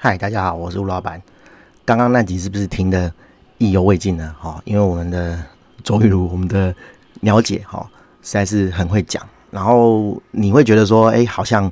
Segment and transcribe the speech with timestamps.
[0.00, 1.20] 嗨，大家好，我是吴老板。
[1.84, 3.12] 刚刚那集是不是听得
[3.58, 4.32] 意犹未尽呢？
[4.38, 5.36] 哈，因为我们的
[5.82, 6.72] 周玉如，我们的
[7.22, 7.84] 鸟姐哈，
[8.22, 9.20] 实在是很会讲。
[9.50, 11.70] 然后你会觉得说，哎，好像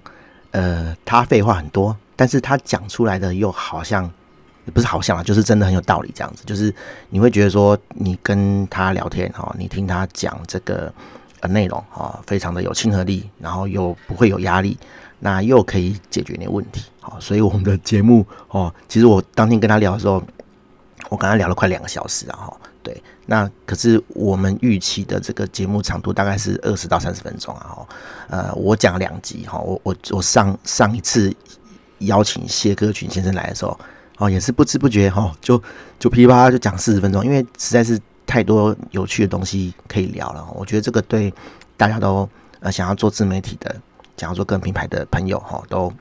[0.50, 4.10] 呃，她废话很多，但是她讲出来的又好像
[4.74, 6.42] 不是好像啊，就是真的很有道理这样子。
[6.44, 6.74] 就是
[7.10, 10.92] 你会觉得说，你跟她聊天哈，你听她讲这个
[11.42, 14.76] 呃内容哈，非常的有亲和力，然后又不会有压力。
[15.18, 20.22] 那又可以解决你的问题，好，所以我们的节目哦，其实我当天跟他聊的时候，
[21.08, 27.88] 我跟他聊了快两个小时啊，哈，对，那可是我们预期的这个节目长度大概是二十到三十分钟啊，哈，
[28.28, 31.34] 呃，我讲两集哈，我我我上上一次
[32.00, 33.78] 邀请谢克群先生来的时候，
[34.18, 35.60] 哦，也是不知不觉哈，就
[35.98, 41.32] 就噼里啪啦就讲四十分钟，因为实在是太多有趣的东西可以聊了，我觉得这个对
[41.76, 42.28] 大家都
[42.60, 43.74] 呃想要做自媒体的。
[44.16, 45.92] 讲说个人品牌的朋友哈都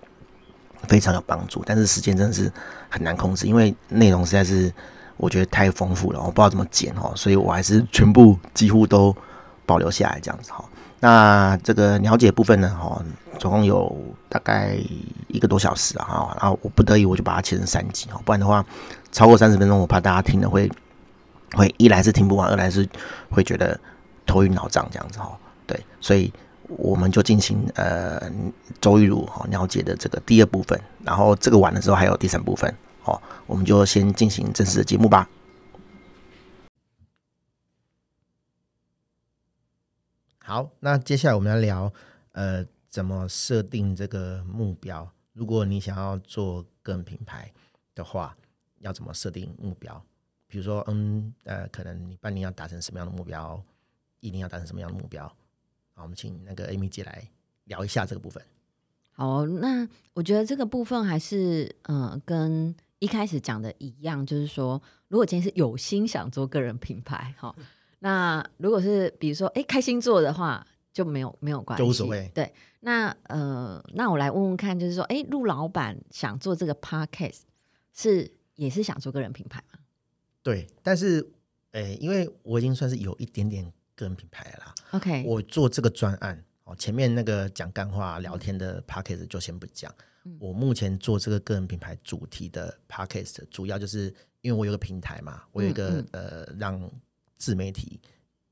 [0.87, 2.51] 非常有帮助，但是时间真的是
[2.89, 4.71] 很难控制，因为内容实在是
[5.17, 9.15] 我觉得太丰富了，我不知道怎么剪哈，所以我还是全部几乎都
[9.65, 10.63] 保留下来这样子哈。
[10.99, 13.03] 那这个了解部分呢哈，
[13.39, 13.95] 总共有
[14.29, 14.77] 大概
[15.27, 18.63] 一个多小时啊哈，然后我不得已我就把它切成三集哈，不然的话
[19.11, 20.71] 超过三十分钟，我怕大家听了会
[21.53, 22.87] 会一来是听不完，二来是
[23.29, 23.79] 会觉得
[24.25, 25.31] 头晕脑胀这样子哈。
[25.65, 26.31] 对，所以。
[26.67, 28.31] 我们就进行呃
[28.81, 35.29] 周玉如哈了解的这个第二部分，然后这个完了之后还有第三部分，好，我们就先进行正式的节目吧。
[40.39, 41.91] 好，那接下来我们来聊
[42.33, 45.11] 呃怎么设定这个目标。
[45.33, 47.51] 如果你想要做个人品牌
[47.93, 48.37] 的话，
[48.79, 50.01] 要怎么设定目标？
[50.47, 53.61] 比如说，嗯呃，可能你半年要达成什么样的目标，
[54.19, 55.35] 一年要达成什么样的目标？
[55.95, 57.25] 好，我们请那个 Amy 姐来
[57.63, 58.43] 聊一下这个部分。
[59.13, 67.55] 好，那我觉得这个部分还是呃，跟一开始讲的一样，就是说，如果今天是有心想做个人品牌，哈，
[67.99, 72.29] 那如果是比如说，哎，开心做的话，就没有没有关系，就无所谓。
[72.35, 77.43] 对，那呃，那我来问问看，就是说，哎，陆老板想做这个 Podcast，
[77.93, 79.79] 是也是想做个人品牌吗？
[80.43, 81.25] 对，但是，
[81.71, 83.71] 哎，因为我已经算是有一点点。
[83.95, 89.93] 个人品牌啦，OK，我做这个专案哦，前面那个讲干话聊天的 p a c k a g e 就先不讲。
[90.23, 96.91] 嗯、我目前做这个个人品牌主题的 Podcast，主要就是因为我有个平台嘛，我有一个、嗯嗯、呃让
[97.37, 98.01] 自媒体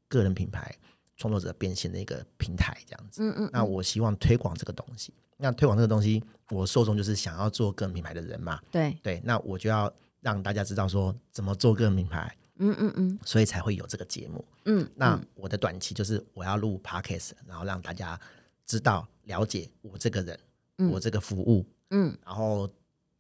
[0.07, 0.75] 个人品牌
[1.17, 3.23] 创作者变现的一个平台，这样子。
[3.23, 5.11] 嗯嗯，那我希望推广这个东西。
[5.37, 8.61] 那推广这个东西，我受众就是想要做个人品牌的人嘛。
[8.71, 12.37] 对对，那我就要让大家知道说怎么做个人品牌。
[12.57, 14.43] 嗯嗯嗯，所以才会有这个节目。
[14.65, 18.19] 嗯，那我的短期就是我要录 Podcast，然后让大家
[18.65, 20.39] 知道了解我这个人，
[20.77, 21.65] 嗯、我这个服务。
[21.89, 22.69] 嗯，然后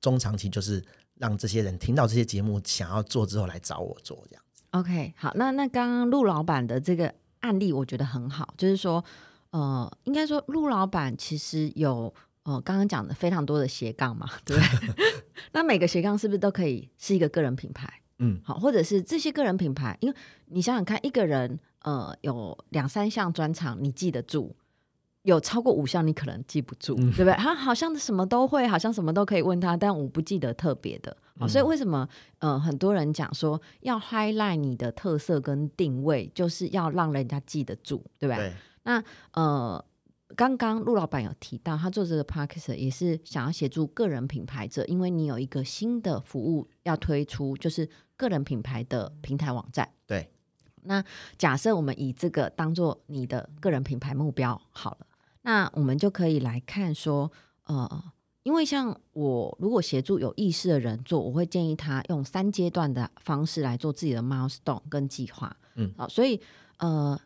[0.01, 0.83] 中长期就是
[1.15, 4.63] 让这些人听到这些节目想要做之后来找我做这样子。
[4.71, 9.03] OK，好，那那刚刚陆老板的这个案例我觉得很好，就是说，
[9.51, 12.13] 呃，应该说陆老板其实有
[12.43, 14.63] 呃刚刚讲的非常多的斜杠嘛，对不
[14.93, 15.23] 对？
[15.53, 18.01] 那每个斜杠是不是都可以是一个个人品牌？
[18.23, 24.55] 嗯，好，或者是这些个人品牌，因为你想想看，一个人呃有两三项专长，你记得住；
[25.23, 27.33] 有超过五项，你可能记不住，嗯、对不对？
[27.33, 31.15] 他 好像什么都会，好像什么都可以问他，但我不记得特别的。
[31.37, 32.07] 好，所以为什么
[32.39, 38.35] 呃很多人讲说要 highlight 你的特色跟定位，就是要让人家记得住，对不？
[38.35, 38.53] 对。
[38.83, 39.83] 那呃。
[40.35, 49.89] 刚刚陆老板有提到，他做这个 p a r k e s t 也是想要协助个人品牌者，因为你有一个新的服务要推出，就是个人品牌的平台网站。
[50.07, 50.29] 对，
[50.83, 51.03] 那
[51.37, 55.07] 假设我们以这个当做你的个人品牌目标好了，
[55.43, 57.31] 那我们就可以来看说，
[57.65, 58.03] 呃，
[58.43, 65.55] 因为像我如果协助有意识的人做，我会建议他用三阶段的方式来做自己的 milestone 跟计划。
[65.75, 66.41] 嗯，好，所以
[66.77, 67.19] 呃。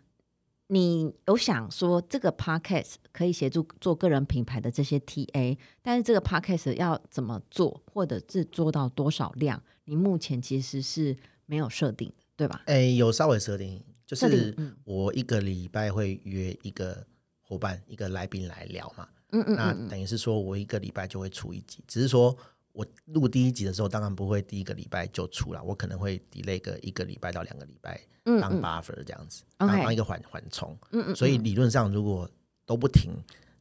[0.68, 9.62] 你有想说这个 podcast 可以协助做个人品牌的这些 TA，但是这个 podcast 要怎么做，或者是做到多少量？
[9.86, 11.16] 你目前其实是
[11.46, 12.64] 没有设定的，对吧？
[12.66, 17.06] 哎，有稍微设定，就是我一个礼拜会约一个
[17.42, 19.08] 伙伴、一个来宾来聊嘛。
[19.32, 22.38] 嗯嗯，那等于是说我一个礼拜就会出一集，只是说。
[22.78, 28.00] 我录第一集的时候，当然不会第一个礼拜就出了，我可能会 delay 个一个礼拜到两个礼拜，
[28.40, 30.78] 当 buffer 这样子，嗯嗯当当一个缓缓冲。
[30.92, 32.30] 嗯嗯，所以理论上如果
[32.68, 33.12] 都不停，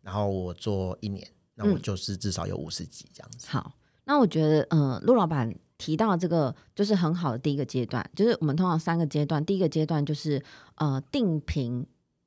[0.03, 3.47] 然后我做一年，那我就是至少有五十集这样子。
[3.49, 3.73] 好，
[4.05, 11.87] 那我觉得，呃，陆老板提到这个就是很好的第一个阶段，就是我们通常三个阶段，第一个阶段就是呃定频。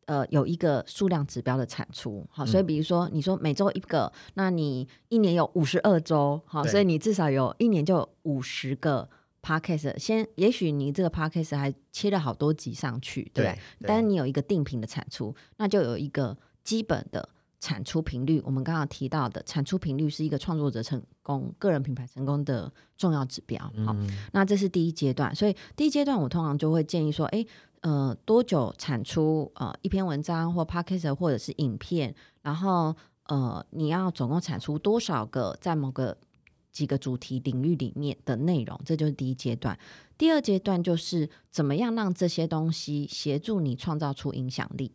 [0.09, 9.07] 呃有一个数量指标的产出，好，所以比如说你说每周一个，那你一年有五十二周，好，所以你至少有一年就五十个
[9.43, 9.99] podcast。
[9.99, 17.29] 先，也许你这个 podcast 还切了好多集上去，对，对，但是你有一个定频的产出，那就有一个基本的。
[17.61, 23.61] 产出频率，我们刚刚提到的产出频率是一个创作者成功、个人品牌成功的重要指标。
[23.85, 27.45] 好，嗯、那这是第一阶段，所以第一阶段我通常就会建议说，诶，
[27.81, 36.17] 呃，多久产出呃一篇文章或 podcast 或者是影片，然后呃，你要总共产出多少个在某个
[36.71, 39.77] 几个主题领域里面的内容，这就是第一阶段。
[40.17, 44.91] 第二阶段就是怎么样让这些东西协助你创造出影响力。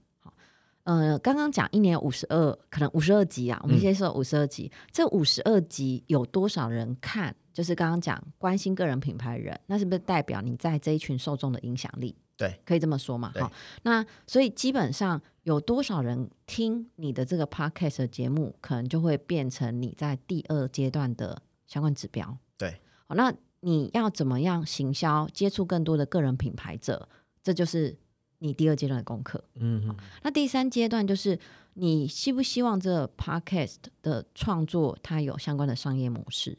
[0.84, 4.70] 呃，刚刚讲一年五十二，可能五十二集啊，我们先说五十二集。
[4.72, 7.34] 嗯、这五十二集有多少人看？
[7.54, 12.14] 就是刚刚讲关心个人品牌人，那是不是代表你在这一群受众的影响力？
[12.36, 13.32] 对，可以这么说嘛？
[13.38, 13.50] 好，
[13.82, 22.36] 那所以基本上有多少人听你的这个 podcast 的节目，可能就会变成你在第二阶段的相关指标。
[22.58, 27.08] 对，好，那你要怎么样行销，接触更多的个人品牌者？
[27.42, 27.96] 这就是。
[28.44, 31.38] 你第二阶段的功课，嗯哼，那第三阶段就是
[31.72, 36.58] 你希不希望这个 podcast 的创作它有相关的商业模式，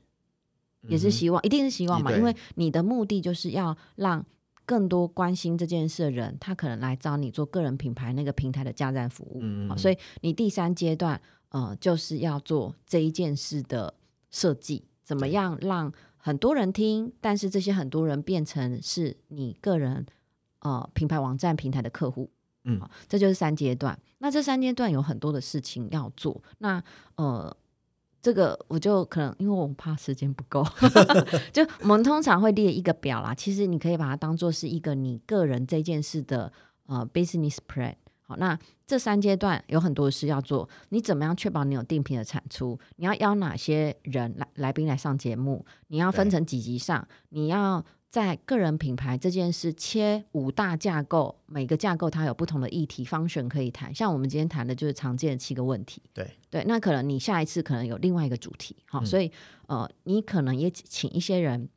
[0.82, 4.26] 嗯、也是希望，一定是希望嘛，因为你的目的就是要让
[4.66, 13.94] 更多关心这件事的人，他可能来找你做个人品牌那个平台的加站服务，嗯哼，所以你第三阶段呃就是要做这一件事的
[14.32, 20.08] 设计，怎么样让很多人听，但是这些很多人变成是你个人。
[20.66, 22.28] 呃，品牌网站平台的客户，
[22.64, 23.96] 嗯，这就是三阶段。
[24.18, 26.42] 那这三阶段有很多的事情要做。
[26.58, 26.84] 那
[27.18, 27.56] 呃，
[28.20, 30.66] 这个我就可能因为我怕时间不够
[31.54, 33.32] 就我们通常会列一个表啦。
[33.36, 36.52] 其实你可以把它当做是一个你个人这件事的
[36.88, 37.94] 呃 business plan。
[38.24, 38.58] 好，那
[38.88, 40.68] 这三阶段有很多事要做。
[40.90, 42.80] 你怎么样确保你有定频的产出？
[42.96, 45.64] 你要邀哪些人来来宾来上节目？
[45.90, 47.08] 你要分成几集上？
[47.30, 47.86] 你要。
[48.16, 53.94] 在个人品牌这件事切五大架构，每个架构它有不同的议题方选可以谈。
[53.94, 56.02] 像我们今天谈的就是常见的七个问题。
[56.14, 59.30] 对对，那可能你下一次可能有另外一个主题，好，嗯、所以
[59.68, 61.68] 呃，你可能也请一些人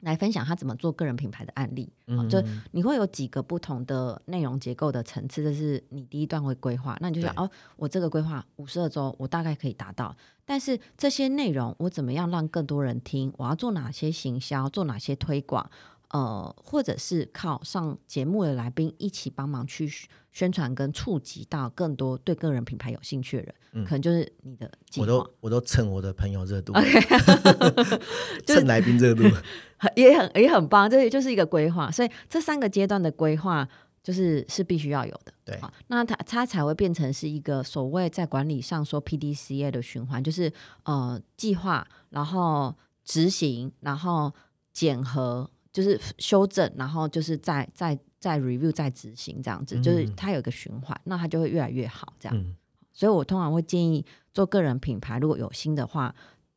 [0.00, 1.92] 来分享他怎么做个人品牌的案例。
[2.06, 6.96] 嗯，就你会有几个不同的内容结构的层次，这是你第一段会规划。
[7.00, 10.14] 那你就想哦，我这个规划五十二周，我大概可以达到。
[10.44, 13.32] 但是这些内容我怎么样让更多人听？
[13.36, 14.68] 我要做哪些行销？
[14.68, 15.68] 做哪些推广？
[16.10, 19.90] 呃，或者是靠上节目的来宾一起帮忙去
[20.32, 25.06] 宣传，跟触及到更多对个人品牌有兴趣的人，嗯、可能就是你的计划。
[25.06, 28.00] 我都我都蹭我的朋友热度，Okay
[28.46, 29.24] 蹭来宾热度，
[29.96, 30.88] 也很也很棒。
[30.88, 33.68] 这就是一个规划，所以这三个阶段的规划
[34.02, 35.32] 就是是必须要有的。
[35.44, 40.52] 对，那它它才会变成是一个所谓在管理上说 PDCA 的循环，就是
[40.84, 42.74] 呃计划，然后
[43.04, 44.32] 执行，然后
[44.72, 45.50] 检核。
[45.76, 52.34] 就是修正，然后就是再再再 review 再执行这样子，就是它有一个循环，嗯、那它就会越来越好这样。
[52.34, 52.56] 嗯、
[52.94, 54.02] 所以我通常会建议
[54.32, 56.14] 做个人品牌，如果有心的话，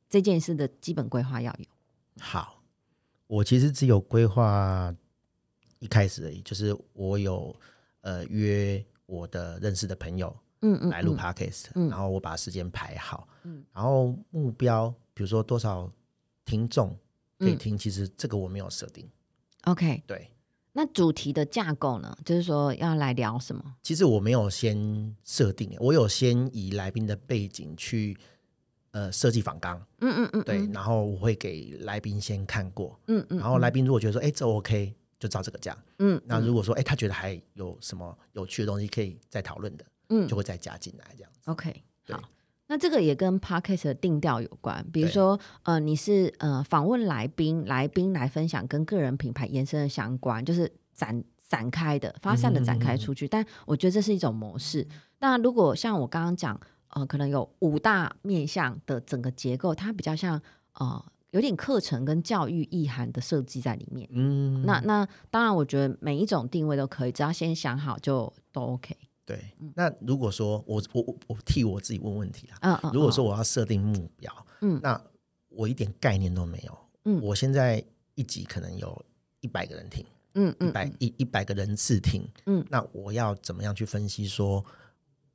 [0.09, 1.65] 这件事的基本规划要有。
[2.21, 2.63] 好，
[3.27, 4.95] 我其实只有规划
[5.79, 7.53] 一开始而已，就是我有
[7.99, 15.91] 呃约我的认识的朋友，嗯嗯，来录 podcast，嗯，然后我把时间排好，嗯，然后目标比如说多少
[16.45, 16.97] 听众。
[17.39, 19.09] 可以听，其实这个我没有设定。
[19.63, 20.29] OK，对。
[20.73, 22.15] 那主题的架构呢？
[22.23, 23.75] 就是说要来聊什么？
[23.81, 28.15] 其实我没有先设定，我有先以来宾的背景去
[28.91, 29.77] 呃设计访纲。
[30.01, 30.65] 嗯嗯嗯，对。
[30.71, 32.97] 然后我会给来宾先看过。
[33.07, 33.39] 嗯嗯。
[33.39, 35.77] 然后来宾如果觉得说，哎，这 OK，就照这个讲。
[35.97, 36.21] 嗯。
[36.25, 41.39] 那如果说，哎，他觉得还有什么有趣的东西可以再讨论的，嗯，就会再加进来这样子。
[41.45, 42.21] OK，好。
[42.69, 53.25] 那这个也跟 podcast 的定调有关，比如说，呃，你是呃访问来宾，来宾来分享跟个人品牌延伸的相关，就是展展开的、发散的展开出去。
[53.25, 54.83] 嗯、但我觉得这是一种模式。
[54.83, 56.59] 嗯、那如果像我刚刚讲，
[56.89, 60.39] 呃，可能有五大面向的整个结构，它比较像
[60.75, 64.07] 呃有点课程跟教育意涵的设计在里面。
[64.11, 68.95] 嗯，那那当然，我觉得每一种定位都可以，只要先想好就都 OK。
[69.29, 69.39] 对，
[69.75, 74.99] 那如果说我我我我替我自己问问题啊，嗯嗯，如果说我要设定目标，嗯，那
[75.49, 77.83] 我一点概念都没有，嗯，我现在
[78.15, 79.05] 一集可能有
[79.41, 84.65] 一百个人听，嗯嗯，一百一一百个人次听，嗯，那我要怎么样去分析说，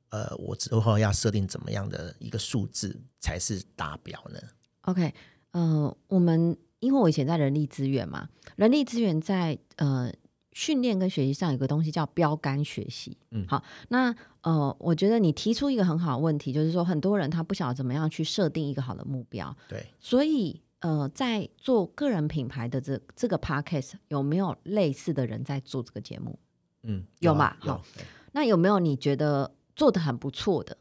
[0.09, 4.37] 呃，我之后要设定怎么样的一个数字才是达标呢
[4.81, 5.13] ？OK，
[5.51, 10.11] 呃，我们因为我以前在人力资源嘛，人力资源在呃。
[10.55, 13.15] 训练跟学习上有个东西叫标杆学习。
[13.31, 19.53] 嗯，好，那呃，我觉得你提出一个很好的问题，就是说很多人他不晓得怎么样去设定一个好的目标。
[19.67, 26.39] 对，所以呃，在做个人品牌的这这个 podcast 有没有类似的人在做这个节目？
[26.83, 27.57] 嗯，有吧？
[27.63, 27.73] 有。
[27.73, 27.83] 好，
[28.31, 30.77] 那有没有你觉得做的很不错的？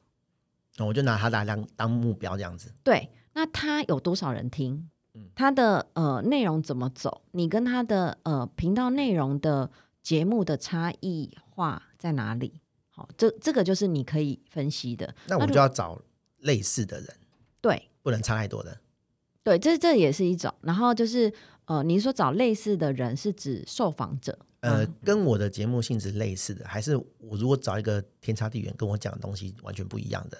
[0.76, 2.72] 那我就拿他来当当目标这样子。
[2.84, 4.88] 对，那他有多少人听？
[5.34, 7.22] 他的呃内容怎么走？
[7.32, 9.70] 你跟他的呃频道内容的
[10.02, 12.60] 节目的差异化在哪里？
[12.90, 15.14] 好，这这个就是你可以分析的。
[15.26, 16.00] 那我们就要找
[16.38, 17.08] 类似的人，
[17.60, 18.78] 对，不能差太多的。
[19.42, 20.52] 对，这这也是一种。
[20.60, 21.32] 然后就是
[21.66, 24.38] 呃，你说找类似的人是指受访者？
[24.60, 30.38] 呃，跟我的节目性质类似的，还是我如果找一个天差地远，跟我讲的东西完全不一样的，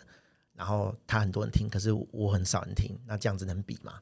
[0.55, 4.01] 然后他很多人听，可是我很少人听，那这样子能比吗？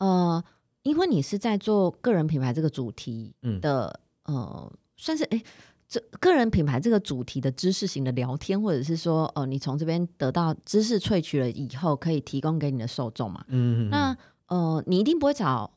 [0.00, 0.42] 呃，
[0.82, 5.42] 因为你是在做个人品牌这个主题的，嗯、呃，算是哎，
[5.86, 13.44] 这个人品牌这个主题的知识型的聊天，或者是说，呃，你从这边得到知识萃取了以后，可以提供给你的受众嘛？
[13.48, 14.16] 嗯，那
[14.48, 15.70] 呃，你一定不会找，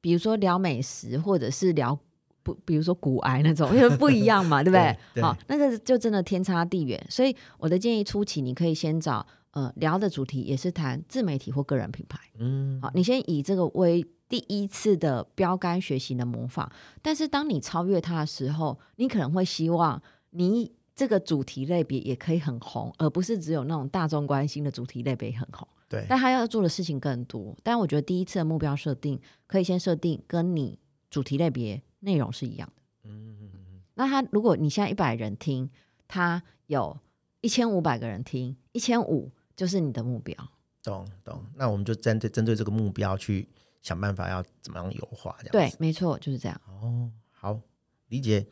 [0.00, 1.96] 比如说聊美食，或者是聊
[2.42, 4.76] 不，比如说骨癌那种，因为不一样嘛，对不
[5.14, 5.22] 对。
[5.22, 7.00] 好，那个就真的天差地远。
[7.08, 9.24] 所以我的建议，初期你可以先找。
[9.58, 12.20] 呃，聊的主题也是谈自媒体或个人品牌。
[12.38, 16.70] 嗯，好，你先以这个为第一次的标杆学习的模仿。
[17.02, 20.00] 但是当你超越它的时候，你可能会希望
[20.30, 25.66] 你这个主题类别也可以很红，而不是只有那种大众关心的主题类别很红。
[25.88, 27.56] 对，但他要做的事情更多。
[27.64, 30.78] 但我觉得第一次的目标设定可以先设定跟你
[31.10, 32.82] 主题类别内容是一样的。
[33.10, 33.80] 嗯嗯嗯。
[33.94, 35.68] 那他如果你现在一百人听，
[36.06, 36.96] 他有
[37.40, 39.32] 一千五百个人听，一千五。
[39.58, 40.36] 就是你的目标，
[40.84, 41.44] 懂懂。
[41.56, 43.48] 那我们就针对针对这个目标去
[43.82, 45.50] 想办法，要怎么样优化这样。
[45.50, 46.60] 对，没错，就是这样。
[46.68, 47.60] 哦，好，
[48.06, 48.46] 理解。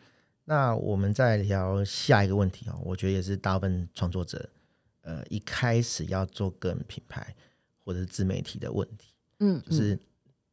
[0.47, 4.51] 那我们再聊下一个问题哦，我觉得也是大部分创作者，
[5.03, 7.33] 呃，一开始要做个人品牌
[7.85, 9.15] 或者是自媒体的问题。
[9.39, 9.97] 嗯，就是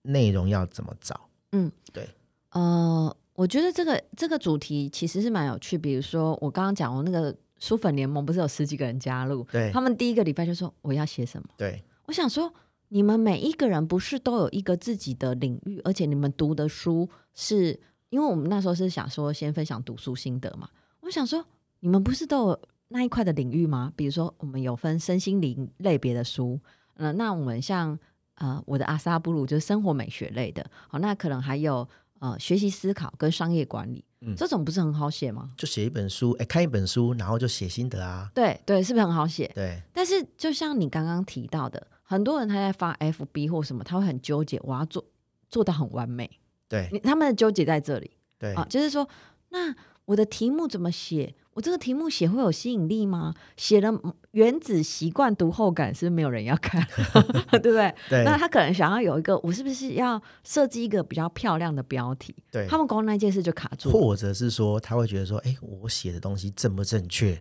[0.03, 1.19] 内容要怎么找？
[1.53, 2.07] 嗯，对。
[2.51, 5.79] 呃，我觉得这个这个主题其实是蛮有趣。
[5.79, 7.35] 比如说我刚刚讲的那个。
[7.63, 9.41] 书粉联盟不是有十几个人加入？
[9.49, 11.47] 对，他们第一个礼拜就说我要写什么？
[11.55, 12.53] 对，我想说，
[12.89, 17.79] 你们每一个人不是都有一个自己的领域，而且你们读的书是，
[18.09, 20.67] 因为我们那时候是想说先分享读书心得嘛。
[20.99, 21.45] 我想说，
[21.79, 23.93] 你们不是都有那一块的领域吗？
[23.95, 26.59] 比如说，我们有分身心灵类别的书，
[26.95, 27.97] 嗯、呃，那我们像
[28.35, 31.87] 呃我的阿萨布鲁就是生活美学类的，好，那可能还有
[32.19, 34.03] 呃学习思考跟商业管理。
[34.25, 35.51] 嗯、这种不是很好写吗？
[35.57, 38.29] 就写一本书，哎，看一本书，然后就写心得啊。
[38.33, 39.51] 对对，是不是很好写？
[39.53, 39.81] 对。
[39.93, 45.03] 但是就像你刚刚提到的，很多人他在发 FB 或什么，他会很纠结，我要做
[45.49, 46.29] 做到很完美。
[46.67, 46.89] 对。
[47.03, 48.11] 他们的纠结在这里。
[48.39, 48.53] 对。
[48.53, 49.07] 啊，就是说，
[49.49, 49.75] 那
[50.05, 51.35] 我的题目怎么写？
[51.53, 53.33] 我这个题目写会有吸引力吗？
[53.57, 53.91] 写了
[54.31, 56.85] 原子习惯读后感，是不是没有人要看？
[57.51, 57.93] 对不对？
[58.09, 58.23] 对。
[58.23, 62.35] 那他可能想要有一个，我是不是要设计一个比较漂亮的标题？
[62.51, 62.67] 对。
[62.67, 63.93] 他们光那件事就卡住了。
[63.93, 67.39] 或者是说，他会觉得说，哎，我写的东西正不正确？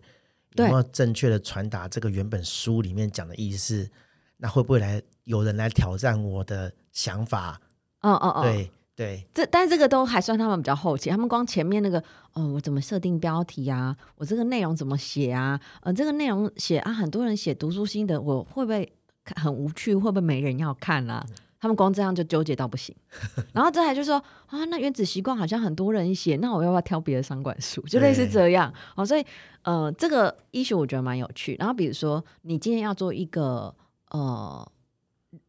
[0.55, 3.89] 有没有正确的传达这个原本书里面讲的意思？
[4.37, 7.59] 那会不会来有人来挑战我的想法？
[8.01, 8.41] 哦哦哦。
[8.43, 8.69] 对。
[8.95, 11.99] 对，这但这个都还算他们比较后期，他们光前面那个
[12.33, 13.97] 哦，我怎么设定标题啊？
[14.17, 15.59] 我这个内容怎么写啊？
[15.81, 18.93] 呃，这个内容写啊，很多人写读书心得，我会不会
[19.35, 19.95] 很无趣？
[19.95, 21.25] 会不会没人要看啊？
[21.59, 22.95] 他们光这样就纠结到不行。
[23.51, 27.81] 然后这还就说啊，那原子习惯好像很多人写，那我要不要挑别的商管书？
[27.87, 28.71] 就类似这样。
[28.95, 29.25] 哦，所以
[29.63, 31.55] 呃，这个 issue 我觉得蛮有趣。
[31.57, 33.73] 然后比如说，你今天要做一个
[34.11, 34.71] 呃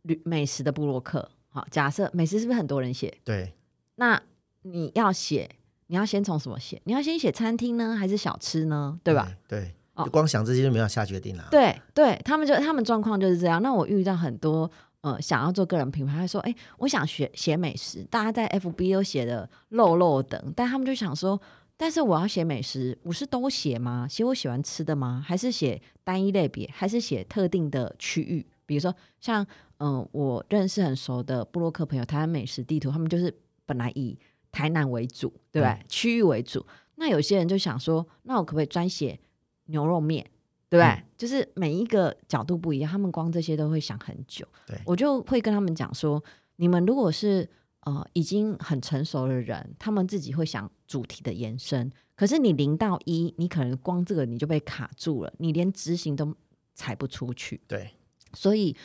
[0.02, 1.28] 旅美食的部落客。
[1.54, 3.16] 好，假设美食是不是很多人写？
[3.23, 3.54] 对，
[3.94, 4.20] 那
[4.62, 5.49] 你要写，
[5.87, 6.82] 你要先从什么写？
[6.82, 8.99] 你要先写餐厅呢，还是小吃呢？
[9.04, 9.30] 对吧？
[9.46, 11.46] 对，对哦，就光想这些就没有下决定了。
[11.52, 13.62] 对，对他们就他们状况就是这样。
[13.62, 14.68] 那我遇到很多
[15.02, 21.40] 呃想要做个人品牌，他说：“哎，我想学写美食。”大家在 FB 都写的漏漏等，但他们就想说
[21.78, 24.08] ：“但是我要写美食，我是都写吗？
[24.11, 25.23] 写我喜欢吃的吗？
[25.25, 26.68] 还是写单一类别？
[26.75, 28.44] 还是写特定的区域？
[28.66, 29.47] 比如说像。”
[29.78, 34.16] 嗯、呃，我认识很熟的布洛克朋友，台湾美食地图，他们就是本来以
[34.52, 35.76] 台南为主，对吧？
[35.78, 36.64] 嗯、区域为主。
[36.94, 39.18] 那有些人就想说，那我可不可以专写
[39.66, 40.25] 牛肉面，
[40.71, 40.88] 对不对？
[40.90, 44.47] 嗯、就是每一个角度不一样，他们光这些都会想很久。
[44.64, 46.23] 对，我就会跟他们讲说，
[46.56, 47.47] 你们如果是
[47.80, 51.90] 呃已经很成熟的人，他们自己会想主题的延伸。
[52.14, 56.33] 可是你零到一，你可能光这个你就被卡住了，你连执行都
[56.75, 57.61] 踩不出去。
[57.66, 57.90] 对，
[58.34, 58.76] 所以。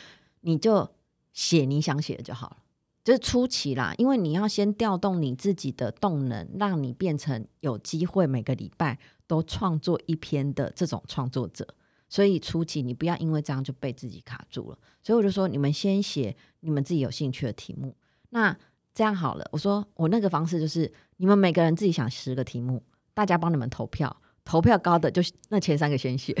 [0.42, 0.88] 你就
[1.34, 2.56] 写你想写的就好了，
[3.04, 11.74] 就是初期啦，因为你要先调动你自己的动能，让你变成有机会每个礼拜都创作一篇的这种创作者。
[12.08, 14.78] 所以初期你不要因为这样就被自己卡住了。
[15.02, 17.94] 所以我就说，你们先写你们自己有兴趣的题目。
[18.30, 18.56] 那
[18.94, 26.34] 这样好了，我说我那个方式就是，你们每个人自己想十个题目，大家帮你们投票，投票高的就那前三个先写，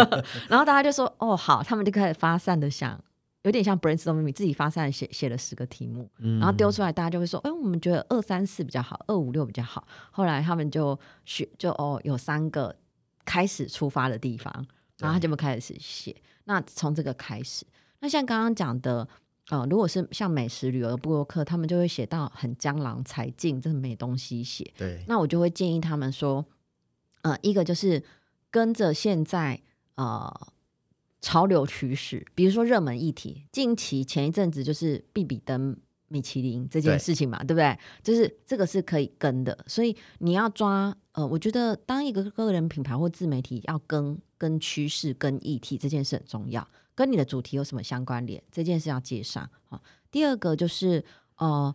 [0.48, 3.02] 然后大家就说哦好，他们就开始发散的想。
[3.42, 12.74] 有点像 brainstorming，自己发散写写了十个题目，嗯、然后丢出来，大家就会说：“哎，我们觉得二三四比较好，二五六比较好。”后来他们就选，就哦，有三个
[13.24, 14.52] 开始出发的地方，
[14.98, 16.12] 然后他就会开始写。
[16.46, 17.64] 那从这个开始，
[18.00, 19.06] 那像刚刚讲的，
[19.50, 24.68] 呃，如果是像美食旅游的布洛克，他们就会写到很江郎才尽，真的没东西写。
[24.76, 26.44] 对，那我就会建议他们说，
[27.26, 28.02] 呃，一个就是
[28.50, 29.60] 跟着现在，
[29.96, 30.32] 呃。
[31.22, 37.78] 潮流趋势，比如说热门议题，近期前一阵子就是比比登米其林这件事情嘛，对，对不对？
[38.00, 49.82] 就是这个是可以跟的，所以你要抓呃，我觉得当一个个人品牌或自媒体要跟跟趋势、跟议题这件事很重要，跟你的主题有什么相关联，这件事要接上啊。
[50.12, 51.04] 第二个就是
[51.38, 51.74] 呃，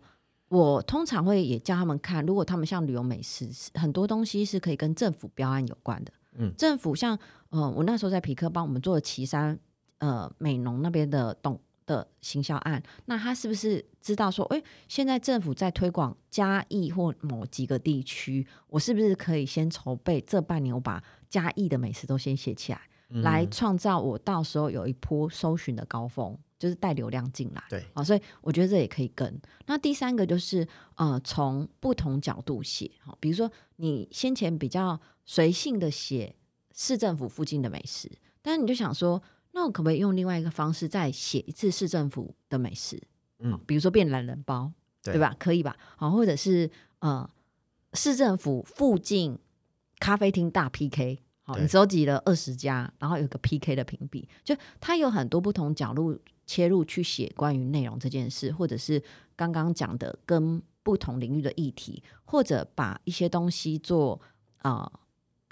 [0.52, 6.12] 我通常会也叫他们看，如果他们像旅游美食，很多东西是可以跟政府标案有关的。
[6.36, 7.18] 嗯，政府像
[7.48, 9.58] 呃，我那时候在皮克帮我们做了旗山
[9.98, 27.64] 呃美浓那边的董的行销案，那他是不是知道说，哎，现在政府在推广嘉义或某几个地区，我是不是可以先筹备这半年，我把嘉义的美食都先写起来，嗯、来创造我到时候有一波搜寻的高峰，就是带流量进来。
[27.68, 29.40] 对，啊，所以我觉得这也可以跟。
[29.66, 35.00] 那第三个就是呃，从不同角度写，哈，比如说你先前比较。
[35.24, 36.34] 随性的写
[36.74, 38.10] 市政府附近的美食，
[38.42, 43.00] 但是你就想说，那我可不可以用另外一个方式再写一次市政府的美食？
[43.38, 45.32] 嗯，比如说变懒人包，对，对吧？
[45.38, 45.76] 可以吧？
[45.96, 47.30] 好，或者是呃，
[47.92, 49.38] 市政府附近
[50.00, 59.02] 咖啡厅大 PK，好，你收集了二十家，然后有个 PK 的评比，就它有很多不同角度切入去写关于内容这件事，或者是
[59.36, 64.20] 刚刚讲的跟不同领域的议题，或者把一些东西做
[64.58, 64.90] 啊。
[64.92, 64.92] 呃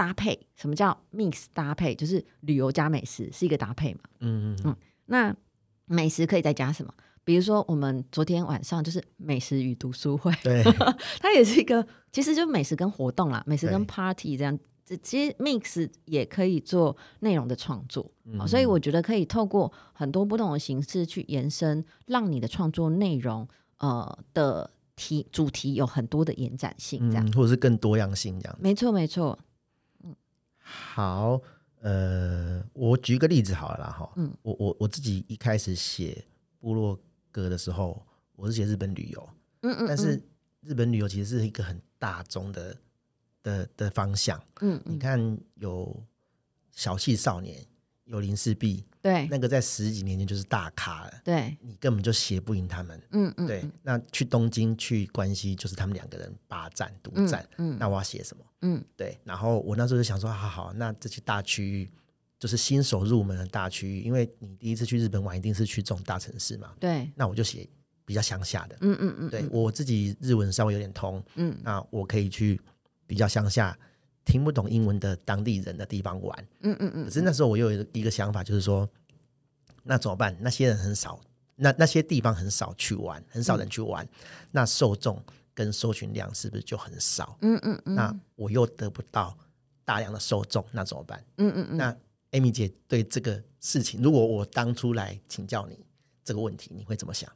[0.01, 1.95] 搭配，什么叫 mix 搭配？
[1.95, 4.01] 就是旅游加美食是一个搭配嘛。
[4.21, 4.77] 嗯嗯嗯。
[5.05, 5.37] 那
[5.85, 6.95] 美食可以再加什么？
[7.23, 10.65] 比如说我们昨天晚上就是美食与读书会，对，
[11.21, 14.59] 它也是一个，其实就是美食跟活动啦，美食跟 party 这样。
[14.91, 23.47] 这其实 mix 也可以做内容的创作，嗯，所以我觉得可以透过很多不同的形式去延伸，让你的创作内容
[23.79, 28.59] 呃的题主题有很多的延展性，这样，嗯，或者是更多样性这样。
[28.61, 29.39] 没错，没错。
[30.03, 30.13] 嗯
[30.59, 31.41] 好，
[31.83, 36.25] 呃，我举个例子好了啦，哈，嗯，我我我自己一开始写
[36.59, 36.99] 部落
[37.31, 39.29] 格的时候，我是写日本旅游，
[39.61, 40.21] 嗯，嗯嗯，但是
[40.63, 42.77] 日本旅游其实是一个很大众的
[43.43, 46.03] 的的方向，嗯，嗯，你看有
[46.73, 47.65] 小气少年。
[48.07, 53.65] 有林氏璧，对，那个在十几年前就是大咖了，对，你根本就写不赢他们，嗯嗯，对。
[53.85, 58.45] 那去东京去关西，就是他们两个人霸占独占，嗯，那我要写什么？
[58.63, 59.17] 嗯，对。
[59.23, 61.89] 然后我那时候就想说，好好，那这些大区域
[62.37, 67.09] 就是新手入门的大区域，因为你第一次去日本玩，一定是去这种大城市嘛，对。
[67.15, 67.69] 那我就写
[68.05, 72.61] 比较乡下的，嗯嗯嗯，对我自己日文稍微有点通，嗯，那我可以去
[73.11, 73.77] 比较乡下。
[74.23, 77.05] 听不懂英文的当地人的地方玩，嗯嗯嗯。
[77.07, 78.89] 可是那时候我又有一个想法，就是说，
[79.83, 80.37] 那怎么办？
[80.41, 81.19] 那些人很少，
[81.57, 84.09] 那那些地方很少去玩，很少人去玩，嗯、
[84.53, 85.21] 那受众
[85.55, 87.37] 跟搜寻量是不是就很少？
[87.41, 87.95] 嗯嗯嗯。
[87.97, 89.37] 那我又得不到
[89.87, 91.25] 大量的受众，那怎么办？
[91.39, 91.77] 嗯嗯嗯。
[91.79, 91.97] 那
[92.33, 95.81] Amy 姐对这个事情，如果我当初来请教你
[96.23, 97.29] 这个问题，你会怎么想？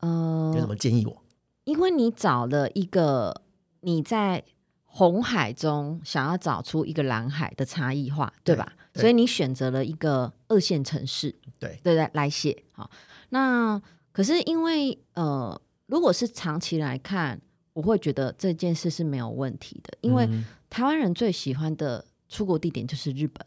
[0.00, 1.24] 嗯、呃，有什么建议我？
[1.64, 3.42] 因为你找了一个
[3.80, 4.44] 你在。
[4.90, 8.72] 红海中想要找出一个蓝海的差异化，对吧？
[8.92, 12.64] 对，所以你选择了一个二线城市，对对对，来写。
[12.72, 12.90] 好，
[13.28, 17.40] 那可是因为呃，如果是长期来看，
[17.74, 20.28] 我会觉得这件事是没有问题的，因为
[20.68, 23.46] 台湾人最喜欢的出国地点就是日本。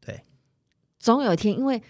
[0.00, 0.22] 对，
[1.00, 1.82] 总有一天，因为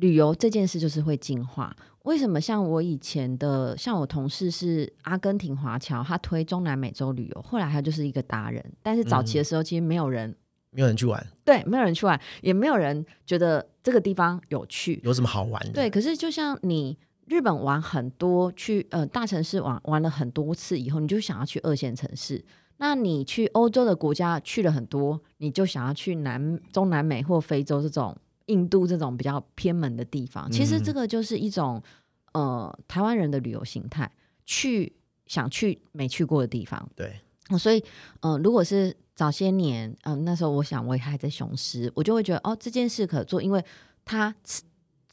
[0.00, 1.74] 旅游这件事就是会进化。
[2.04, 8.64] 为什么像我以前的，像我同事是阿根廷华侨，他推中南美洲旅游，后来他就是一个达人。
[8.82, 10.34] 但是早期的时候，其实没有人，
[10.70, 15.72] 没有人去玩，对，没有人去玩，也没有人觉得这个地方有趣，有什么好玩的？
[15.72, 22.42] 对，可是就像你日本玩很多，去呃大城市玩玩了很多次以后，你就想要去二线城市。
[22.78, 28.16] 那你去欧洲的国家去了很多，你就想要去南中南美或非洲这种。
[28.50, 31.80] 印度这种比较偏门的地方，其实这个就是一种
[32.32, 34.10] 呃台湾人的旅游形态，
[34.44, 34.92] 去
[35.26, 36.90] 想去没去过的地方。
[36.96, 37.20] 对，
[37.56, 37.82] 所以
[38.20, 43.64] 呃，如果是早些年，嗯、呃，那时候我想我也还在雄狮，我就会觉得哦，这件事可做，因为
[44.04, 44.62] 它迟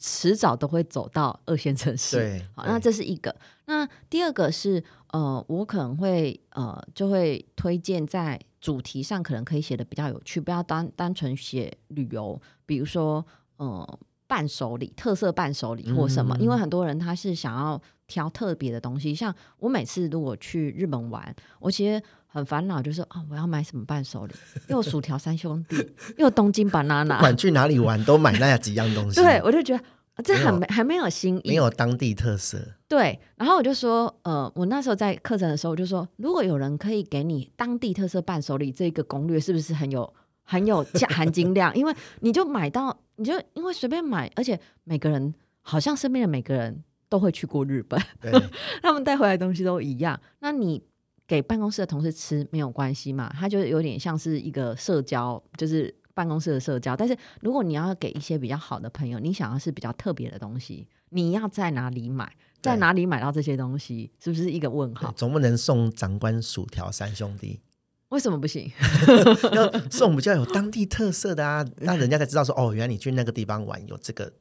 [0.00, 2.16] 迟早都会走到二线城市。
[2.16, 3.34] 对，好，那这是一个。
[3.66, 13.26] 那第二个是呃，我可能会呃，就会推荐在主题上可能可以写的比较有趣，不要单单纯写旅游，比如说
[13.56, 13.98] 呃。
[14.30, 19.14] 伴手礼、特色伴手礼或什么，嗯，因为很多人他是想要挑特别的东西。
[19.14, 24.34] 像我每次如果去日本玩，我其实很烦恼，就是啊，我要买什么伴手礼？
[24.68, 25.76] 又薯条三兄弟，
[26.18, 29.18] 又东京 banana，不管去哪里玩都买那几样东 西。
[29.18, 29.82] 对，我就觉得
[30.22, 32.58] 这很没还没有新意，没有当地特色。
[32.86, 40.12] 对，然后我就说，呃，我那时候在课程的时候，我就说，如果有人可以给你当地特色伴手礼这个攻略，是不是很有？
[40.50, 48.00] 很有价含金量，因为你就买到，你就因为随便买，而且每个人好像身边的每个人都会去过日本，
[48.80, 50.18] 他们带回来的东西都一样。
[50.38, 50.82] 那你
[51.26, 53.30] 给办公室的同事吃没有关系嘛？
[53.38, 56.96] 它就有点像是一个社交，就是办公室的社交。
[56.96, 62.32] 但是如果你要给一些比较好的朋友，你想要是比较特别的东西，你要在哪里买？
[62.62, 64.10] 在哪里买到这些东西？
[64.18, 65.12] 是不是一个问号？
[65.12, 67.60] 总不能送长官薯条三兄弟。
[68.10, 68.70] 为什么不行？
[69.52, 74.32] 要送比较有当地特色的啊，那人家才知道说哦，原来你去那个地方玩有这个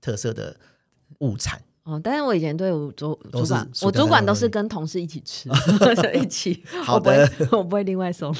[0.00, 0.54] 特色的
[1.20, 1.98] 物产哦。
[2.02, 5.48] 但是我以前对我主主管，我主管都是跟同事一起吃，
[6.14, 6.62] 一起。
[6.82, 8.34] 好的，我不会另外送。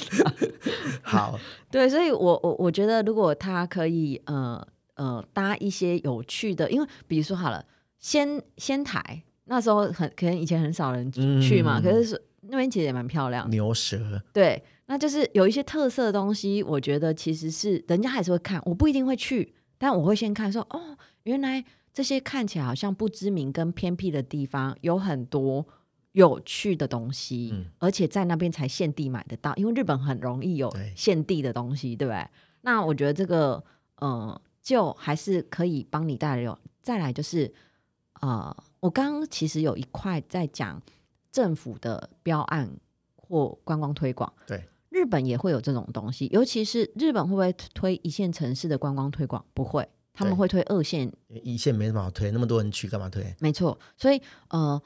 [1.03, 1.39] 好，
[1.71, 4.63] 对，所以我我我觉得如果他可以呃
[4.97, 7.65] 呃搭一些有趣的，因为比如说好了，
[7.99, 14.63] 仙仙台那时候很可能以前很少人去嘛，嗯、可是那边其实也蛮漂亮，牛舌对。
[14.87, 25.67] 那就是有一些特色的东西，我觉得其实是人家还是会看，我不一定会去，但我会先看说，哦，原来这些看起来好像不知名跟偏僻的地方有很多
[26.13, 32.29] 有趣的东西，嗯、而且在那边才限地买得到，因为日本很容易有限地的东西，对，对不对？
[32.61, 33.65] 那我觉得这个，
[33.97, 36.59] 呃，就还是可以帮你带来有。
[36.83, 37.51] 再来就是，
[38.21, 40.83] 呃，我刚刚其实有一块在讲
[41.33, 42.71] 政府的标案
[43.17, 44.63] 或观光推广，对。
[44.95, 49.45] 日本也会有这种东西，尤其是日本会不会推一线城市的观光推广？
[49.53, 51.13] 不会，他们会推二线。
[51.43, 53.35] 一线没什么好推，那么多人去干嘛推？
[53.41, 54.81] 没错，所以呃，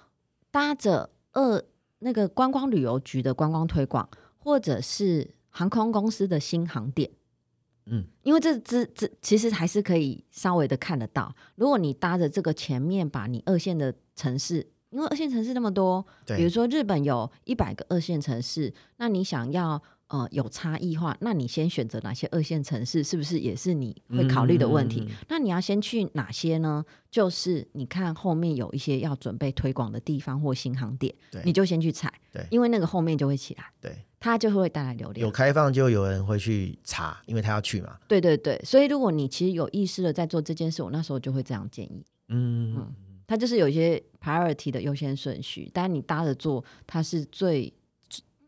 [0.50, 1.62] 搭着二
[1.98, 7.10] 那个观光旅游局的观光推广，或者是航空公司的新航点，
[7.84, 11.34] 嗯，因为这这这其实还是可以稍微的看得到。
[11.56, 14.70] 如果你搭着这个前面，把你二线的城市。
[14.90, 16.02] 因为二线城市那么多，
[16.34, 25.06] 比如说日本有一百个二线城市，那你想要呃有差异化，那你先选择哪些二线城市，是不是也是你会考虑的问题？
[25.08, 26.84] 嗯、那你要先去哪些呢？
[27.10, 35.26] 就是你看后面有一些要准备推广的地方或新航点，你就先去踩，对，因为那个后面就会起来，对，它就会带来流量。
[35.26, 37.98] 有开放就有人会去查，因为他要去嘛。
[38.06, 42.04] 对对对，所以如果你其实有意识的在做这件事，我那时候就会这样建议。
[42.28, 42.74] 嗯。
[42.76, 42.94] 嗯
[43.28, 47.70] 它就是有一些 priority 的优先顺序，但你搭着做，它是最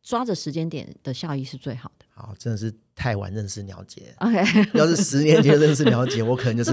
[0.03, 2.07] 抓着时间点的效益是最好的。
[2.15, 4.15] 好，真的是太晚认识鸟姐。
[4.19, 4.37] OK，
[4.75, 6.73] 要是十年前认识鸟姐，我可能就是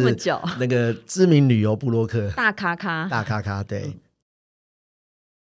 [0.60, 3.63] 那个知名旅游部落客大咖咖，大咖咖。
[3.63, 3.96] 对，